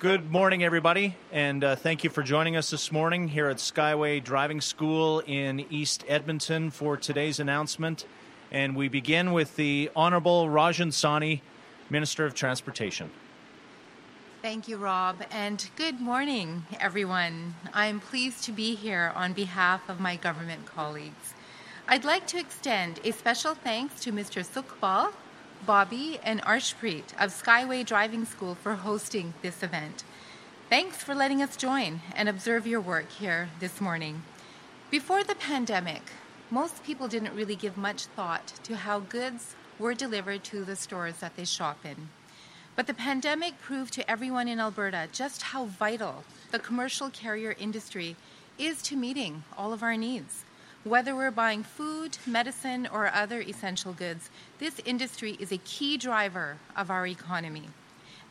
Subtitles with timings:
[0.00, 4.22] Good morning, everybody, and uh, thank you for joining us this morning here at Skyway
[4.22, 8.06] Driving School in East Edmonton for today's announcement.
[8.52, 11.40] And we begin with the Honorable Rajan Sawhney,
[11.90, 13.10] Minister of Transportation.
[14.40, 17.56] Thank you, Rob, and good morning, everyone.
[17.74, 21.34] I'm pleased to be here on behalf of my government colleagues.
[21.88, 24.46] I'd like to extend a special thanks to Mr.
[24.46, 25.12] Sukhbal,
[25.66, 30.04] Bobby, and Arshpreet of Skyway Driving School for hosting this event.
[30.68, 34.22] Thanks for letting us join and observe your work here this morning.
[34.90, 36.02] Before the pandemic,
[36.50, 41.18] most people didn't really give much thought to how goods were delivered to the stores
[41.18, 42.08] that they shop in.
[42.76, 48.16] But the pandemic proved to everyone in Alberta just how vital the commercial carrier industry
[48.58, 50.44] is to meeting all of our needs.
[50.84, 56.58] Whether we're buying food, medicine, or other essential goods, this industry is a key driver
[56.76, 57.64] of our economy.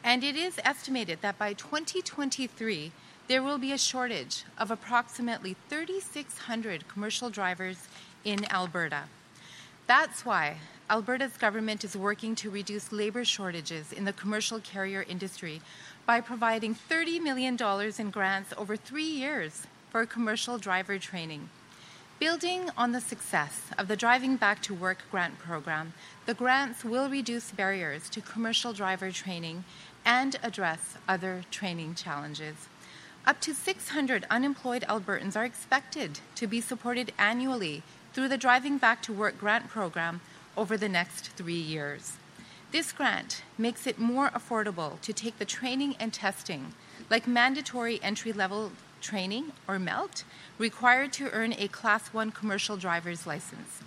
[0.01, 2.93] And it is estimated that by 2023,
[3.27, 7.89] there will be a shortage of approximately 3,600 commercial drivers
[8.23, 9.03] in Alberta.
[9.85, 10.57] That's why
[10.89, 15.61] Alberta's government is working to reduce labor shortages in the commercial carrier industry
[16.05, 17.57] by providing $30 million
[17.99, 21.49] in grants over three years for commercial driver training.
[22.19, 25.93] Building on the success of the Driving Back to Work grant program,
[26.25, 29.65] the grants will reduce barriers to commercial driver training
[30.03, 32.69] and address other training challenges.
[33.27, 39.03] Up to 600 unemployed Albertans are expected to be supported annually through the Driving Back
[39.03, 40.19] to Work grant program
[40.57, 42.13] over the next three years.
[42.71, 46.73] This grant makes it more affordable to take the training and testing,
[47.11, 48.71] like mandatory entry level
[49.07, 50.23] training or MELT,
[50.57, 53.81] required to earn a Class 1 commercial driver's license.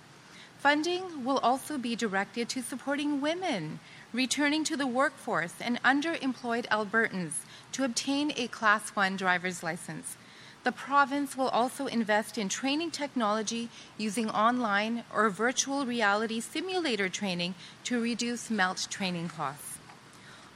[0.58, 3.80] Funding will also be directed to supporting women
[4.12, 10.16] returning to the workforce and underemployed Albertans to obtain a Class 1 driver's license.
[10.64, 17.54] The province will also invest in training technology using online or virtual reality simulator training
[17.84, 19.78] to reduce MELT training costs.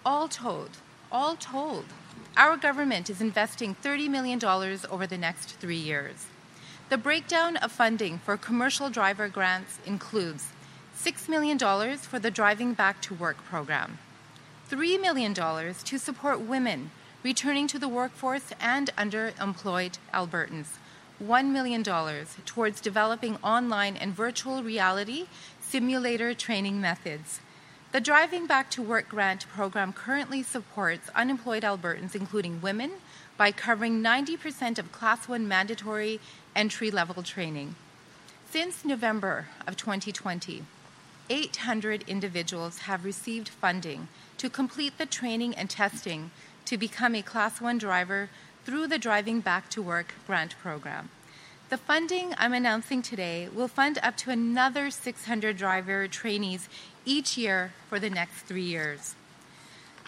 [0.04, 0.70] All told,
[1.10, 1.86] all told,
[2.37, 4.45] our government is investing $30 million
[4.91, 6.27] over the next three years.
[6.89, 10.49] The breakdown of funding for commercial driver grants includes
[10.99, 11.59] $6 million
[11.99, 13.99] for the Driving Back to Work program,
[14.69, 16.91] $3 million to support women
[17.22, 20.77] returning to the workforce and underemployed Albertans,
[21.22, 21.84] $1 million
[22.45, 25.27] towards developing online and virtual reality
[25.61, 27.41] simulator training methods,
[27.94, 32.91] the Driving Back to Work grant program currently supports unemployed Albertans, including women,
[33.37, 36.19] by covering 90% of Class 1 mandatory
[36.56, 37.77] entry level training.
[38.50, 40.65] Since November of 2020,
[41.31, 46.33] 800 individuals have received funding to complete the training and testing
[46.65, 48.28] to become a Class 1 driver
[48.65, 51.10] through the Driving Back to Work grant program.
[51.70, 56.69] The funding I'm announcing today will fund up to another 600 driver trainees
[57.06, 59.14] each year for the next three years.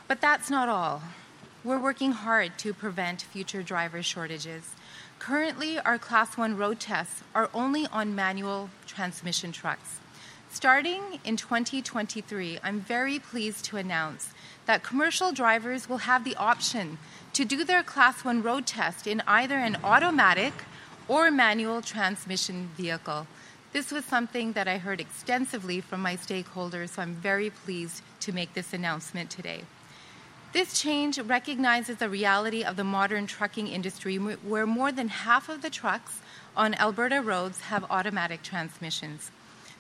[0.07, 1.03] But that's not all.
[1.65, 4.75] We're working hard to prevent future driver shortages.
[5.19, 9.99] Currently, our Class 1 road tests are only on manual transmission trucks.
[10.51, 14.29] Starting in 2023, I'm very pleased to announce
[14.67, 16.99] that commercial drivers will have the option
[17.33, 20.53] to do their Class 1 road test in either an automatic
[21.09, 23.27] or manual transmission vehicle.
[23.73, 28.33] This was something that I heard extensively from my stakeholders, so I'm very pleased to
[28.33, 29.63] make this announcement today.
[30.53, 35.61] This change recognizes the reality of the modern trucking industry where more than half of
[35.61, 36.21] the trucks
[36.57, 39.31] on Alberta roads have automatic transmissions.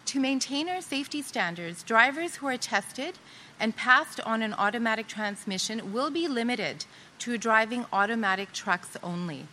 [0.07, 3.19] To maintain our safety standards, drivers who are tested
[3.59, 6.85] and passed on an automatic transmission will be limited
[7.21, 9.47] to driving automatic trucks only.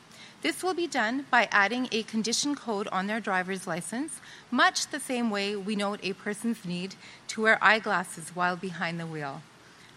[0.43, 4.19] This will be done by adding a condition code on their driver's license,
[4.51, 6.95] much the same way we note a person's need
[7.29, 9.41] to wear eyeglasses while behind the wheel.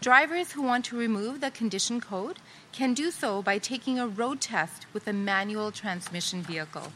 [0.00, 2.38] Drivers who want to remove the condition code
[2.70, 6.92] can do so by taking a road test with a manual transmission vehicle.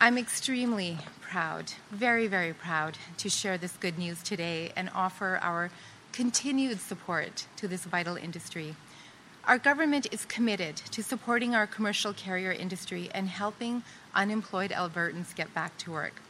[0.00, 5.70] I'm extremely proud, very, very proud to share this good news today and offer our
[6.10, 8.76] continued support to this vital industry.
[9.44, 13.82] Our government is committed to supporting our commercial carrier industry and helping
[14.14, 16.22] unemployed Albertans get back to work.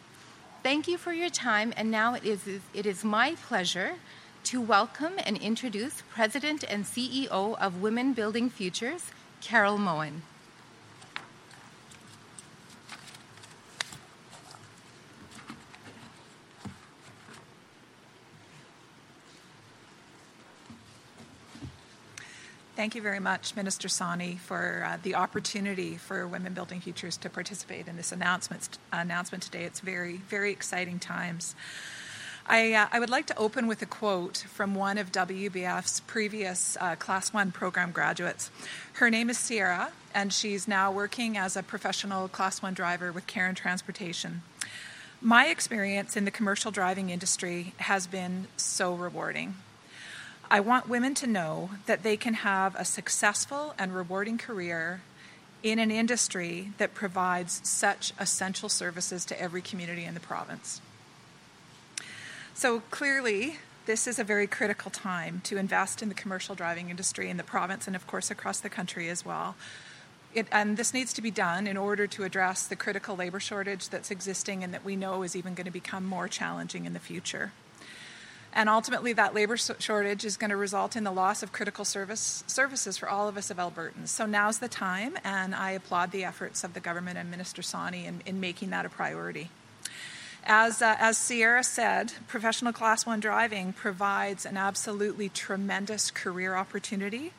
[0.62, 2.40] Thank you for your time, and now it is,
[2.72, 3.96] it is my pleasure
[4.44, 9.10] to welcome and introduce President and CEO of Women Building Futures,
[9.42, 10.22] Carol Moen.
[22.82, 27.30] Thank you very much, Minister Sawhney, for uh, the opportunity for Women Building Futures to
[27.30, 29.62] participate in this announcement, announcement today.
[29.62, 31.54] It's very, very exciting times.
[32.44, 36.76] I, uh, I, would like to open with a quote from one of WBF's previous
[36.80, 38.50] uh, Class 1 program graduates.
[38.94, 43.28] Her name is Sierra, and she's now working as a professional Class 1 driver with
[43.28, 44.42] Caron Transportation.
[45.20, 49.54] My experience in the commercial driving industry has been so rewarding.
[50.50, 55.00] I want women to know that they can have a successful and rewarding career
[55.62, 60.80] in an industry that provides such essential services to every community in the province.
[62.54, 67.28] So clearly, this is a very critical time to invest in the commercial driving industry
[67.30, 69.56] in the province and, of course, across the country as well.
[70.34, 73.88] It, and this needs to be done in order to address the critical labor shortage
[73.88, 77.00] that's existing and that we know is even going to become more challenging in the
[77.00, 77.52] future.
[78.54, 82.44] And ultimately, that labor shortage is going to result in the loss of critical service,
[82.46, 84.08] services for all of us of Albertans.
[84.08, 88.04] So now's the time, and I applaud the efforts of the government and Minister Sawhney
[88.04, 89.48] in, in making that a priority.
[90.44, 97.32] As, uh, as Sierra said, professional class one driving provides an absolutely tremendous career opportunity.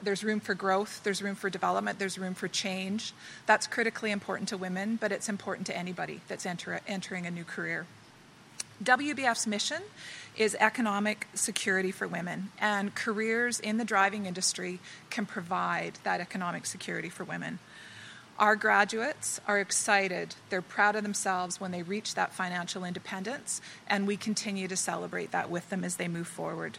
[0.00, 3.12] There's room for growth, there's room for development, there's room for change.
[3.46, 7.44] That's critically important to women, but it's important to anybody that's enter, entering a new
[7.44, 7.86] career.
[8.82, 9.82] WBF's mission
[10.38, 14.78] is economic security for women, and careers in the driving industry
[15.10, 17.58] can provide that economic security for women.
[18.38, 20.36] Our graduates are excited.
[20.48, 25.32] They're proud of themselves when they reach that financial independence, and we continue to celebrate
[25.32, 26.78] that with them as they move forward.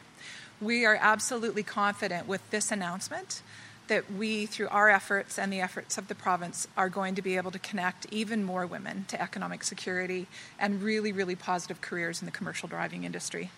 [0.62, 3.42] We are absolutely confident with this announcement
[3.90, 7.36] that we, through our efforts and the efforts of the province, are going to be
[7.36, 10.26] able to connect even more women to economic security
[10.58, 13.52] and really, really positive careers in the commercial driving industry.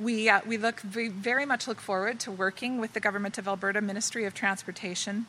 [0.00, 3.48] We, uh, we look we very much look forward to working with the Government of
[3.48, 5.26] Alberta Ministry of Transportation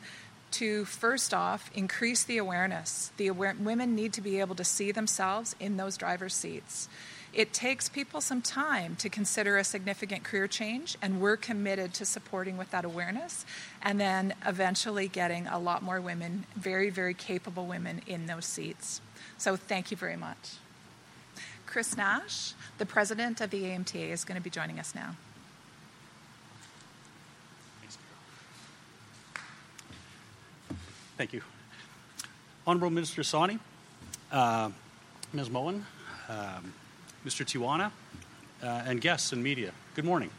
[0.52, 3.10] to first off increase the awareness.
[3.16, 6.88] The aware- women need to be able to see themselves in those driver's seats.
[7.32, 12.04] It takes people some time to consider a significant career change, and we're committed to
[12.04, 13.46] supporting with that awareness
[13.82, 19.00] and then eventually getting a lot more women, very, very capable women, in those seats.
[19.38, 20.56] So, thank you very much.
[21.66, 25.14] Chris Nash, the president of the AMTA, is going to be joining us now.
[31.16, 31.42] Thank you.
[32.66, 33.60] Honorable Minister Sawhney,
[34.32, 34.70] uh,
[35.32, 35.50] Ms.
[35.50, 35.84] Moen,
[36.28, 36.72] um,
[37.24, 37.44] Mr.
[37.44, 37.90] Tiwana,
[38.62, 40.30] uh, and guests and media, good morning.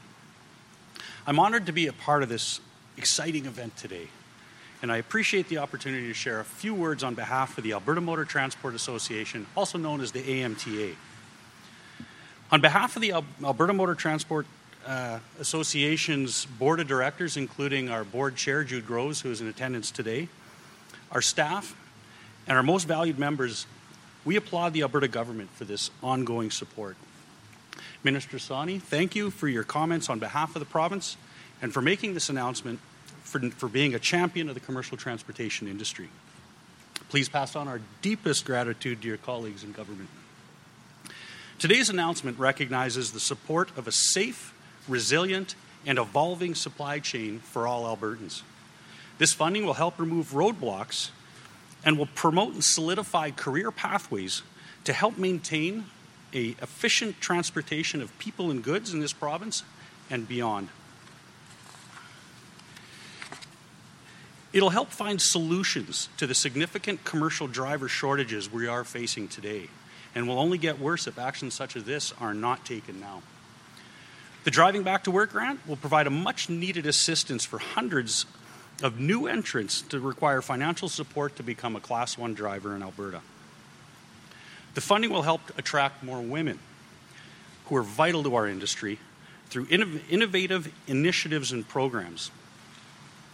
[1.27, 2.59] I'm honored to be a part of this
[2.97, 4.07] exciting event today,
[4.81, 8.01] and I appreciate the opportunity to share a few words on behalf of the Alberta
[8.01, 10.95] Motor Transport Association, also known as the AMTA.
[12.51, 14.47] On behalf of the Alberta Motor Transport
[14.87, 19.91] uh, Association's board of directors, including our board chair, Jude Groves, who is in attendance
[19.91, 20.27] today,
[21.11, 21.75] our staff,
[22.47, 23.67] and our most valued members,
[24.25, 26.95] we applaud the Alberta government for this ongoing support.
[28.03, 31.17] Minister Sawhney, thank you for your comments on behalf of the province
[31.61, 32.79] and for making this announcement
[33.23, 36.09] for, for being a champion of the commercial transportation industry.
[37.09, 40.09] Please pass on our deepest gratitude to your colleagues in government.
[41.59, 44.53] Today's announcement recognizes the support of a safe,
[44.87, 48.41] resilient, and evolving supply chain for all Albertans.
[49.19, 51.09] This funding will help remove roadblocks
[51.83, 54.43] and will promote and solidify career pathways
[54.83, 55.85] to help maintain
[56.33, 59.63] a efficient transportation of people and goods in this province
[60.09, 60.69] and beyond.
[64.53, 69.69] It'll help find solutions to the significant commercial driver shortages we are facing today
[70.13, 73.21] and will only get worse if actions such as this are not taken now.
[74.43, 78.25] The Driving Back to Work grant will provide a much needed assistance for hundreds
[78.81, 83.21] of new entrants to require financial support to become a Class 1 driver in Alberta.
[84.73, 86.59] The funding will help attract more women
[87.65, 88.99] who are vital to our industry
[89.49, 92.31] through innovative initiatives and programs.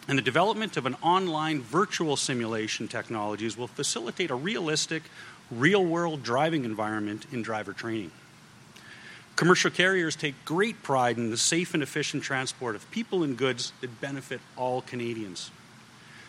[0.08, 5.04] And the development of an online virtual simulation technologies will facilitate a realistic,
[5.52, 8.12] real world driving environment in driver training.
[9.38, 13.72] Commercial carriers take great pride in the safe and efficient transport of people and goods
[13.82, 15.52] that benefit all Canadians.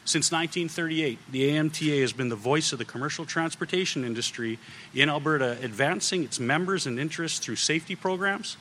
[0.05, 4.59] Since 1938, the AMTA has been the voice of the commercial transportation industry
[4.95, 8.59] in Alberta, advancing its members and interests through safety programs,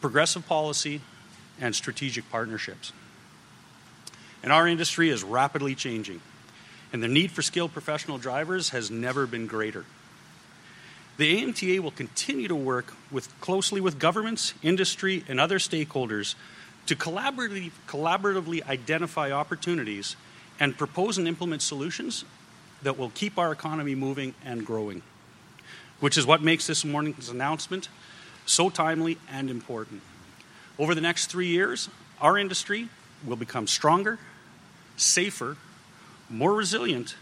[0.00, 1.00] progressive policy,
[1.60, 2.92] and strategic partnerships.
[4.44, 6.20] And our industry is rapidly changing,
[6.92, 9.84] and the need for skilled professional drivers has never been greater.
[11.16, 16.34] The AMTA will continue to work with, closely with governments, industry, and other stakeholders
[16.86, 20.16] to collaboratively, collaboratively identify opportunities
[20.58, 22.24] and propose and implement solutions
[22.82, 25.02] that will keep our economy moving and growing,
[26.00, 27.88] which is what makes this morning's announcement
[28.44, 30.02] so timely and important.
[30.78, 31.88] Over the next three years,
[32.20, 32.88] our industry
[33.24, 34.18] will become stronger,
[34.96, 35.56] safer,
[36.28, 37.14] more resilient,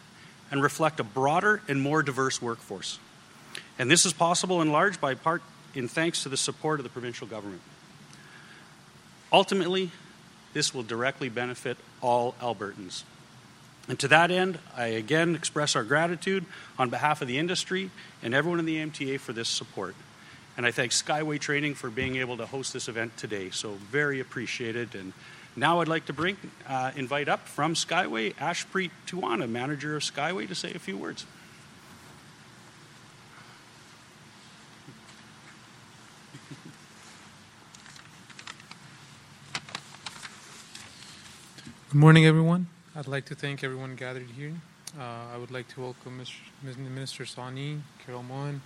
[0.50, 2.98] and reflect a broader and more diverse workforce.
[3.78, 5.42] And this is possible in large by part
[5.74, 7.62] in thanks to the support of the provincial government.
[9.32, 9.90] Ultimately,
[10.52, 13.04] this will directly benefit all Albertans.
[13.88, 16.44] And to that end, I again express our gratitude
[16.78, 17.90] on behalf of the industry
[18.22, 19.94] and everyone in the MTA for this support.
[20.56, 23.50] And I thank Skyway Training for being able to host this event today.
[23.50, 24.94] So very appreciated.
[24.94, 25.14] And
[25.56, 26.36] now I'd like to bring,
[26.68, 31.24] uh, invite up from Skyway Arshpreet Tiwana, manager of Skyway, to say a few words.
[41.92, 42.68] Good morning, everyone.
[42.96, 44.54] I'd like to thank everyone gathered here.
[44.98, 46.24] Uh, I would like to welcome
[46.64, 46.78] Mr.
[46.78, 48.62] Minister Sawhney, Carol Moen,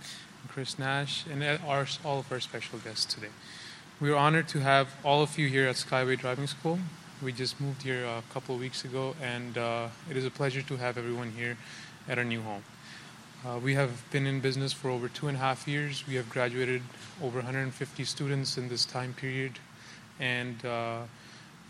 [0.47, 3.27] Chris Nash, and our, all of our special guests today.
[3.99, 6.79] We are honored to have all of you here at Skyway Driving School.
[7.21, 10.61] We just moved here a couple of weeks ago, and uh, it is a pleasure
[10.61, 11.57] to have everyone here
[12.07, 12.63] at our new home.
[13.45, 16.07] Uh, we have been in business for over two and a half years.
[16.07, 16.81] We have graduated
[17.21, 19.59] over 150 students in this time period,
[20.17, 20.99] and uh,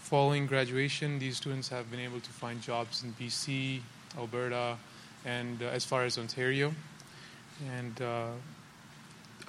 [0.08, 3.82] following graduation, these students have been able to find jobs in BC,
[4.18, 4.78] Alberta,
[5.26, 6.74] and uh, as far as Ontario.
[7.76, 8.28] And uh,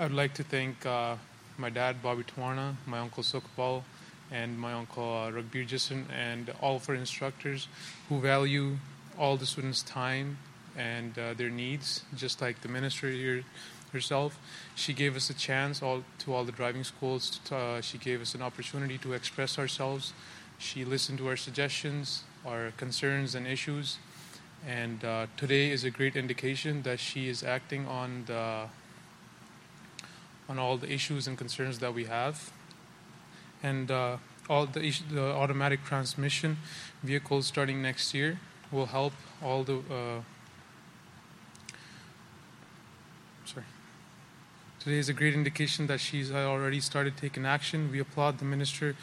[0.01, 1.15] I'd like to thank uh,
[1.59, 3.85] my dad, Bobby Tiwana, my uncle Sukbal,
[4.33, 7.69] and my uncle uh, Ragbir Jason, and all of our instructors
[8.09, 8.79] who value
[9.17, 10.39] all the students' time
[10.77, 13.45] and uh, their needs, just like the minister here
[13.93, 14.37] herself.
[14.75, 17.39] She gave us a chance all, to all the driving schools.
[17.45, 20.13] To, uh, she gave us an opportunity to express ourselves
[20.59, 23.99] she listened to our suggestions, our concerns, and issues.
[24.67, 28.67] And uh, today is a great indication that she is acting on the
[30.49, 32.51] on all the issues and concerns that we have.
[33.63, 34.17] And uh,
[34.49, 36.57] all the, issue, the automatic transmission
[37.03, 38.41] vehicles starting next year
[38.73, 39.13] will help
[39.43, 39.77] all the.
[39.79, 40.23] Uh,
[43.45, 43.67] sorry.
[44.81, 47.91] Today is a great indication that she's already started taking action.
[47.93, 48.97] We applaud the minister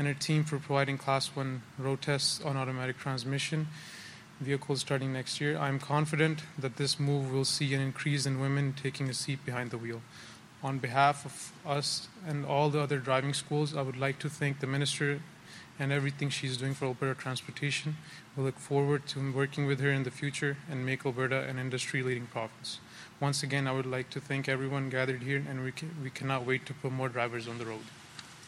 [0.00, 3.68] and her team for providing Class 1 road tests on automatic transmission
[4.40, 5.58] vehicles starting next year.
[5.58, 9.70] I'm confident that this move will see an increase in women taking a seat behind
[9.70, 10.00] the wheel.
[10.62, 14.60] On behalf of us and all the other driving schools, I would like to thank
[14.60, 15.20] the Minister
[15.78, 17.98] and everything she's doing for Alberta transportation.
[18.38, 22.02] We look forward to working with her in the future and make Alberta an industry
[22.02, 22.80] leading province.
[23.20, 26.46] Once again, I would like to thank everyone gathered here, and we, can, we cannot
[26.46, 27.84] wait to put more drivers on the road.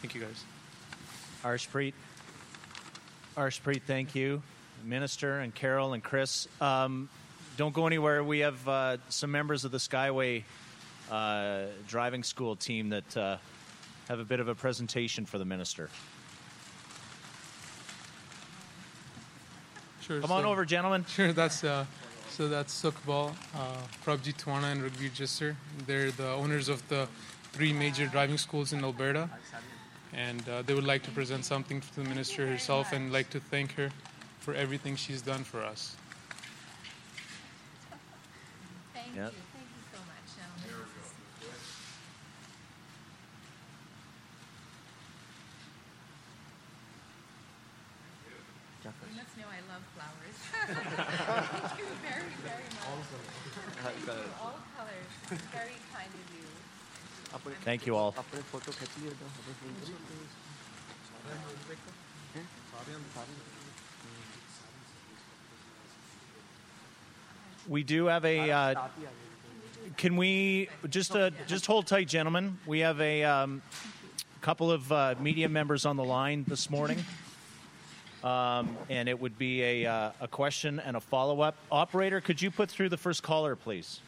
[0.01, 0.45] Thank you, guys.
[1.43, 1.93] Arshpreet.
[3.35, 4.41] Arshpreet, thank you.
[4.85, 6.47] Minister and Carol and Chris.
[6.61, 7.09] Um,
[7.57, 8.23] don't go anywhere.
[8.23, 10.43] We have uh, some members of the Skyway
[11.11, 13.37] uh, driving school team that uh,
[14.07, 15.89] have a bit of a presentation for the minister.
[20.01, 20.21] Sure.
[20.21, 21.05] Come on over, gentlemen.
[21.09, 21.33] Sure.
[21.33, 21.85] That's uh,
[22.29, 22.47] so.
[22.47, 25.55] That's Sukbal, uh, and Raghbir Jisser.
[25.85, 27.07] They're the owners of the
[27.53, 29.29] three major driving schools in Alberta
[30.15, 33.39] and uh, they would like to present something to the minister herself and like to
[33.39, 33.89] thank her
[34.39, 35.95] for everything she's done for us.
[38.93, 39.31] Thank yep.
[39.31, 39.41] you.
[39.53, 40.83] Thank you so much, gentlemen.
[48.83, 50.37] You must know I love flowers.
[51.63, 52.83] Thank you very, very much.
[54.41, 55.39] All colors.
[55.51, 56.52] Very kind of you.
[57.63, 58.15] Thank you all.
[67.67, 68.51] We do have a.
[68.51, 68.87] Uh,
[69.97, 72.57] can we just uh, just hold tight, gentlemen?
[72.65, 73.61] We have a um,
[74.41, 77.03] couple of uh, media members on the line this morning,
[78.23, 81.55] um, and it would be a uh, a question and a follow up.
[81.71, 84.01] Operator, could you put through the first caller, please?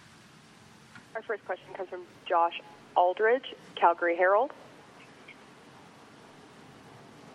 [1.16, 2.60] Our first question comes from Josh
[2.96, 4.52] Aldrich, Calgary Herald.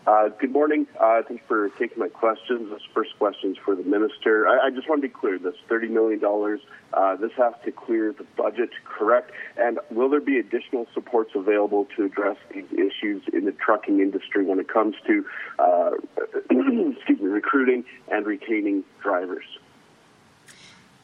[0.07, 0.87] Uh, good morning.
[0.99, 2.71] Uh, thanks for taking my questions.
[2.71, 4.49] This first question is for the minister.
[4.49, 6.61] I, I just want to be clear: this thirty million dollars,
[6.95, 9.31] uh, this has to clear the budget, correct?
[9.59, 14.45] And will there be additional supports available to address these issues in the trucking industry
[14.45, 15.25] when it comes to,
[15.59, 15.90] uh,
[16.50, 19.45] excuse me, recruiting and retaining drivers?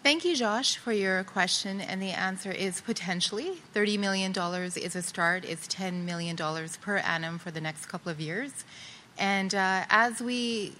[0.06, 1.80] Thank you, Josh, for your question.
[1.80, 3.54] And the answer is potentially.
[3.74, 4.32] $30 million
[4.76, 5.44] is a start.
[5.44, 6.36] It's $10 million
[6.80, 8.64] per annum for the next couple of years.
[9.18, 10.74] And uh, as we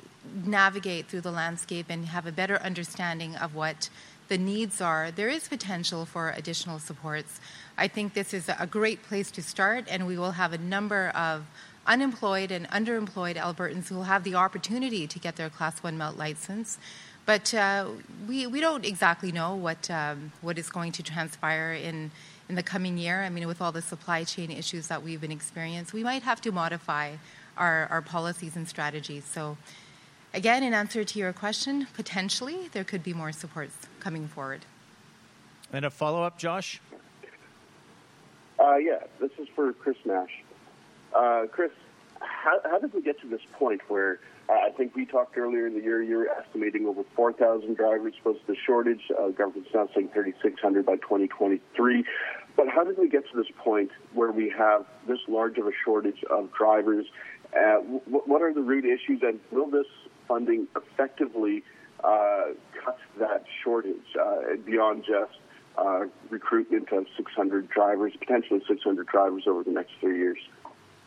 [0.45, 3.91] navigate through the landscape and have a better understanding of what
[4.29, 7.41] the needs are, there is potential for additional supports.
[7.77, 11.09] I think this is a great place to start, and we will have a number
[11.17, 11.47] of
[11.85, 16.17] unemployed and underemployed Albertans who will have the opportunity to get their Class 1 MELT
[16.17, 16.79] license.
[17.27, 17.89] But uh,
[18.29, 22.13] we, we don't exactly know what, um, what is going to transpire in,
[22.49, 23.25] in the coming year.
[23.25, 26.41] I mean, with all the supply chain issues that we've been experiencing, we might have
[26.43, 27.17] to modify
[27.57, 29.25] our, our policies and strategies.
[29.25, 29.59] So,
[30.35, 34.65] again, in answer to your question, potentially there could be more supports coming forward.
[35.73, 36.81] And a follow up, Josh?
[38.61, 40.45] Uh, yeah, this is for Chris Nash.
[41.13, 41.73] Uh, Chris,
[42.21, 45.75] how, how did we get to this point where I think we talked earlier in
[45.75, 49.03] the year you were estimating over 4,000 drivers was the shortage.
[49.11, 52.05] Uh, government's now saying 3,600 by 2023.
[52.57, 55.73] But how did we get to this point where we have this large of a
[55.85, 57.07] shortage of drivers?
[57.55, 57.77] Uh,
[58.07, 59.87] what are the root issues, and will this
[60.29, 61.63] funding effectively
[62.05, 62.47] uh,
[62.85, 65.39] cut that shortage uh, beyond just
[65.77, 70.39] uh, recruitment of 600 drivers, potentially 600 drivers over the next three years?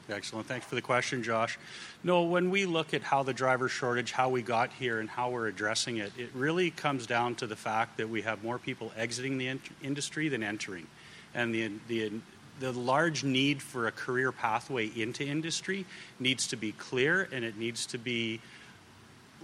[0.10, 0.48] Excellent.
[0.48, 1.60] Thanks for the question, Josh.
[2.04, 5.30] No, when we look at how the driver shortage, how we got here, and how
[5.30, 8.92] we're addressing it, it really comes down to the fact that we have more people
[8.98, 10.88] exiting the in- industry than entering.
[11.36, 12.12] And the, the,
[12.60, 15.86] the large need for a career pathway into industry
[16.20, 18.42] needs to be clear and it needs to be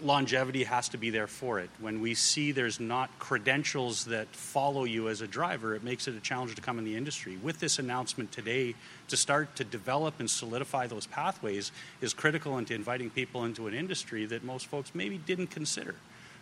[0.01, 1.69] longevity has to be there for it.
[1.79, 6.15] When we see there's not credentials that follow you as a driver, it makes it
[6.15, 7.37] a challenge to come in the industry.
[7.41, 8.75] With this announcement today,
[9.07, 11.71] to start to develop and solidify those pathways
[12.01, 15.95] is critical into inviting people into an industry that most folks maybe didn't consider.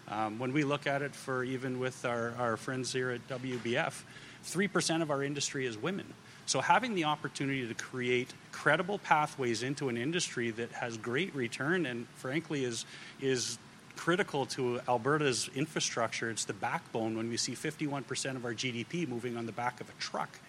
[0.08, 4.02] Um, when we look at it for even with our, our friends here at WBF,
[4.46, 6.14] 3% of our industry is women.
[6.46, 11.86] So having the opportunity to create credible pathways into an industry that has great return
[11.86, 12.86] and frankly is
[13.22, 13.58] is
[13.96, 16.30] critical to Alberta's infrastructure.
[16.30, 19.90] It's the backbone when we see 51% of our GDP moving on the back of
[19.90, 20.40] a truck.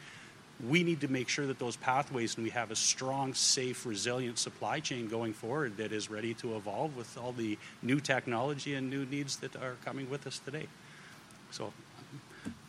[0.66, 4.38] We need to make sure that those pathways and we have a strong, safe, resilient
[4.38, 8.88] supply chain going forward that is ready to evolve with all the new technology and
[8.88, 10.66] new needs that are coming with us today.
[11.50, 11.72] So,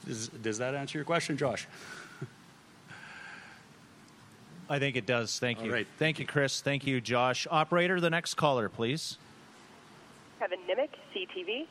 [0.05, 1.67] does, does that answer your question, Josh?
[4.69, 5.37] I think it does.
[5.39, 5.69] Thank you.
[5.69, 5.87] All right.
[5.97, 6.61] Thank you, Chris.
[6.61, 7.47] Thank you, Josh.
[7.49, 9.17] Operator, the next caller, please.
[10.39, 11.67] Kevin Nimick, CTV.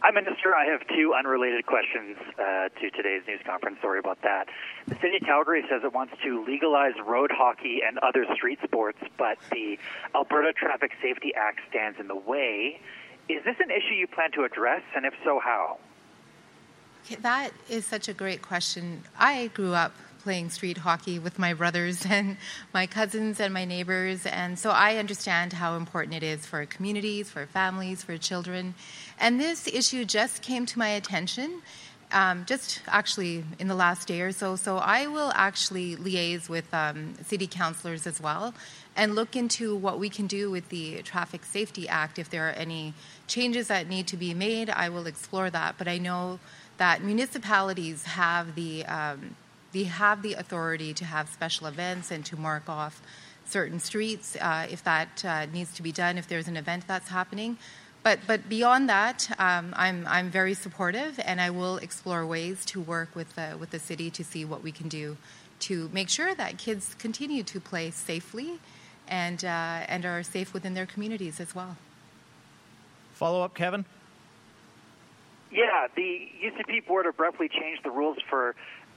[0.00, 0.54] Hi, Minister.
[0.54, 3.78] I have two unrelated questions uh, to today's news conference.
[3.80, 4.48] Sorry about that.
[4.86, 8.98] The city of Calgary says it wants to legalize road hockey and other street sports,
[9.16, 9.78] but the
[10.14, 12.80] Alberta Traffic Safety Act stands in the way.
[13.30, 15.78] Is this an issue you plan to address, and if so, how?
[17.20, 19.02] That is such a great question.
[19.18, 19.92] I grew up
[20.24, 22.38] playing street hockey with my brothers and
[22.72, 27.30] my cousins and my neighbors, and so I understand how important it is for communities,
[27.30, 28.74] for families, for children.
[29.20, 31.62] And this issue just came to my attention.
[32.12, 34.54] Um, just actually in the last day or so.
[34.54, 38.54] So I will actually liaise with um, city councilors as well
[38.94, 42.20] and look into what we can do with the Traffic Safety Act.
[42.20, 42.94] If there are any
[43.26, 45.74] changes that need to be made, I will explore that.
[45.76, 46.38] But I know
[46.76, 49.34] that municipalities have the um,
[49.74, 53.02] they have the authority to have special events and to mark off
[53.44, 57.08] certain streets uh, if that uh, needs to be done if there's an event that's
[57.08, 57.58] happening.
[58.02, 62.80] But but beyond that, um, I'm I'm very supportive, and I will explore ways to
[62.80, 65.16] work with the with the city to see what we can do
[65.60, 68.60] to make sure that kids continue to play safely
[69.08, 71.76] and uh, and are safe within their communities as well.
[73.14, 73.84] Follow up, Kevin.
[75.50, 78.54] Yeah, the UCP board abruptly changed the rules for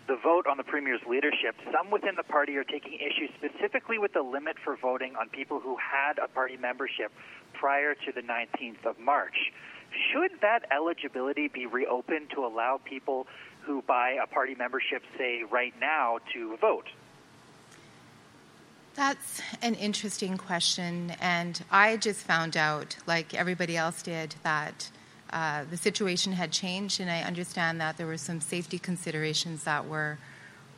[0.08, 1.56] the vote on the premier's leadership.
[1.72, 5.60] Some within the party are taking issue specifically with the limit for voting on people
[5.60, 7.12] who had a party membership
[7.54, 9.52] prior to the 19th of March.
[10.12, 13.28] Should that eligibility be reopened to allow people
[13.62, 16.88] who buy a party membership, say, right now, to vote?
[18.96, 24.90] That's an interesting question, and I just found out, like everybody else did, that
[25.32, 29.88] uh, the situation had changed, and I understand that there were some safety considerations that
[29.88, 30.18] were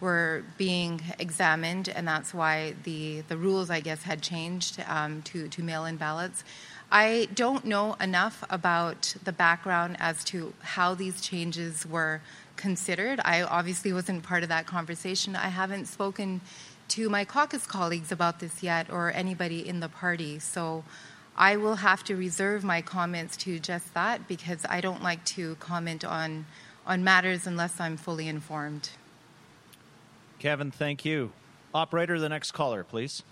[0.01, 5.47] were being examined, and that's why the the rules, I guess, had changed um, to
[5.49, 6.43] to mail-in ballots.
[6.91, 12.21] I don't know enough about the background as to how these changes were
[12.55, 13.19] considered.
[13.23, 15.35] I obviously wasn't part of that conversation.
[15.35, 16.41] I haven't spoken
[16.89, 20.39] to my caucus colleagues about this yet, or anybody in the party.
[20.39, 20.83] So.
[21.39, 25.55] I will have to reserve my comments to just that because I don't like to
[25.55, 26.45] comment on
[26.85, 28.89] on matters unless I'm fully informed.
[30.39, 31.31] Kevin, thank you.
[31.73, 33.23] Operator, the next caller, please.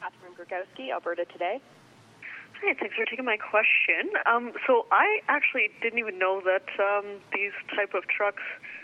[0.00, 1.60] Catherine Griwkowsky, Alberta Today.
[2.62, 4.10] Hi, thanks for taking my question.
[4.26, 8.42] Um, so I actually didn't even know that um, these type of trucks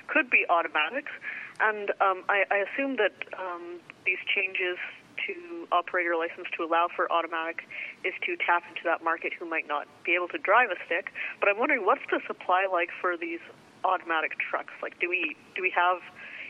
[0.08, 1.12] could be automatics,
[1.60, 4.78] and um, I, I assume that um, these changes
[5.26, 7.62] to operator license to allow for automatic
[8.04, 11.12] is to tap into that market who might not be able to drive a stick.
[11.40, 13.40] But I'm wondering what's the supply like for these
[13.84, 14.72] automatic trucks?
[14.82, 15.98] Like, do we do we have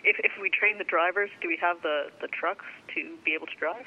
[0.05, 3.47] if if we train the drivers, do we have the the trucks to be able
[3.47, 3.87] to drive?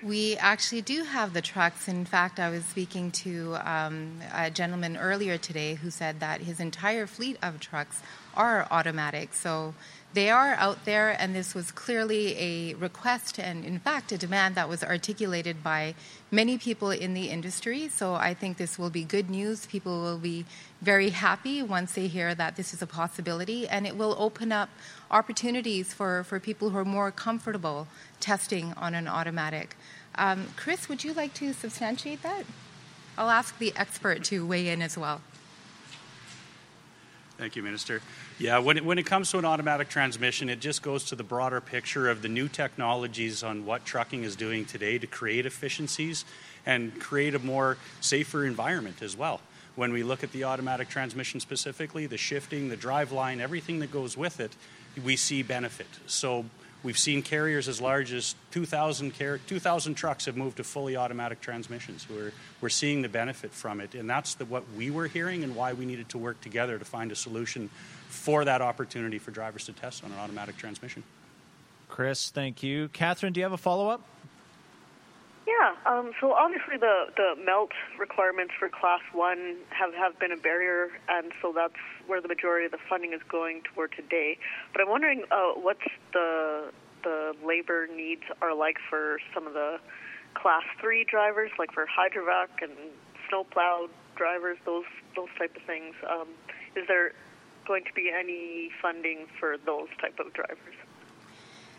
[0.00, 1.88] We actually do have the trucks.
[1.88, 6.60] In fact, I was speaking to um, a gentleman earlier today who said that his
[6.60, 8.00] entire fleet of trucks
[8.36, 9.34] are automatic.
[9.34, 9.74] So
[10.14, 14.54] they are out there, and this was clearly a request and, in fact, a demand
[14.54, 15.94] that was articulated by
[16.30, 17.88] many people in the industry.
[17.88, 19.66] So I think this will be good news.
[19.66, 20.46] People will be
[20.80, 24.70] very happy once they hear that this is a possibility, and it will open up
[25.10, 27.86] opportunities for, for people who are more comfortable
[28.18, 29.76] testing on an automatic.
[30.14, 32.44] Um, Chris, would you like to substantiate that?
[33.18, 35.20] I'll ask the expert to weigh in as well.
[37.36, 38.00] Thank you, Minister.
[38.40, 41.24] Yeah, when it, when it comes to an automatic transmission, it just goes to the
[41.24, 46.24] broader picture of the new technologies on what trucking is doing today to create efficiencies
[46.64, 49.40] and create a more safer environment as well.
[49.74, 53.90] When we look at the automatic transmission specifically, the shifting, the drive line, everything that
[53.90, 54.54] goes with it,
[55.04, 55.88] we see benefit.
[56.06, 56.44] So
[56.82, 61.40] We've seen carriers as large as 2,000, car- 2,000 trucks have moved to fully automatic
[61.40, 62.06] transmissions.
[62.08, 65.56] We're, we're seeing the benefit from it, and that's the, what we were hearing and
[65.56, 67.68] why we needed to work together to find a solution
[68.08, 71.02] for that opportunity for drivers to test on an automatic transmission.
[71.88, 72.88] Chris, thank you.
[72.88, 74.02] Catherine, do you have a follow up?
[75.48, 80.36] Yeah, um, so obviously the, the MELT requirements for Class 1 have, have been a
[80.36, 84.36] barrier, and so that's where the majority of the funding is going toward today.
[84.74, 86.70] But I'm wondering uh, what's the,
[87.02, 89.78] the labor needs are like for some of the
[90.34, 92.72] Class 3 drivers, like for hydrovac and
[93.30, 94.84] snowplow drivers, those,
[95.16, 95.94] those type of things.
[96.10, 96.28] Um,
[96.76, 97.12] is there
[97.66, 100.76] going to be any funding for those type of drivers?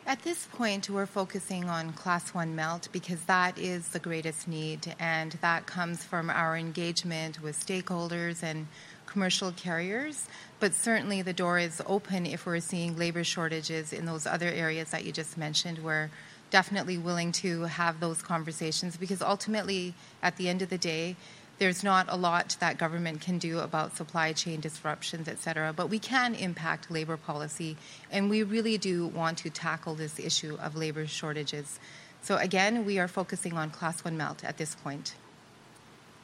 [0.10, 4.96] At this point, we're focusing on Class 1 MELT because that is the greatest need,
[5.00, 8.66] and that comes from our engagement with stakeholders and
[9.06, 10.26] commercial carriers.
[10.60, 14.90] But certainly, the door is open if we're seeing labor shortages in those other areas
[14.90, 15.78] that you just mentioned.
[15.78, 16.10] We're
[16.50, 19.94] definitely willing to have those conversations because ultimately,
[20.24, 21.18] at the end of the day,
[21.60, 25.90] there's not a lot that government can do about supply chain disruptions, et cetera, but
[25.90, 27.78] we can impact labor policy,
[28.12, 31.80] and we really do want to tackle this issue of labor shortages.
[32.22, 35.16] So again, we are focusing on Class 1 MELT at this point.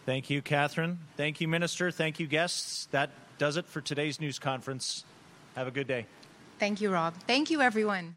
[0.05, 0.99] Thank you, Catherine.
[1.17, 1.89] Thank you, Minister.
[1.91, 2.87] Thank you, guests.
[2.91, 5.03] That does it for today's news conference.
[5.55, 6.05] Have a good day.
[6.59, 7.15] Thank you, Rob.
[7.27, 8.13] Thank you, everyone.